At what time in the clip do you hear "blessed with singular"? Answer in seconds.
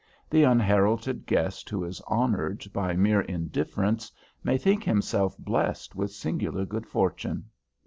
5.37-6.65